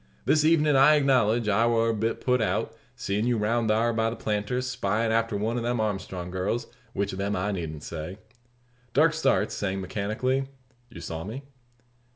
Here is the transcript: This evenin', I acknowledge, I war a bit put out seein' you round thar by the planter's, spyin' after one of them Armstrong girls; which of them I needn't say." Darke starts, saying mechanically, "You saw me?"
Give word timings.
This 0.25 0.43
evenin', 0.43 0.75
I 0.75 0.95
acknowledge, 0.95 1.47
I 1.47 1.67
war 1.67 1.89
a 1.89 1.93
bit 1.93 2.21
put 2.21 2.41
out 2.41 2.75
seein' 2.95 3.27
you 3.27 3.37
round 3.37 3.69
thar 3.69 3.93
by 3.93 4.09
the 4.09 4.15
planter's, 4.15 4.65
spyin' 4.65 5.11
after 5.11 5.37
one 5.37 5.57
of 5.57 5.63
them 5.63 5.79
Armstrong 5.79 6.31
girls; 6.31 6.65
which 6.93 7.11
of 7.13 7.19
them 7.19 7.35
I 7.35 7.51
needn't 7.51 7.83
say." 7.83 8.17
Darke 8.95 9.13
starts, 9.13 9.53
saying 9.53 9.79
mechanically, 9.79 10.47
"You 10.89 11.01
saw 11.01 11.23
me?" 11.23 11.43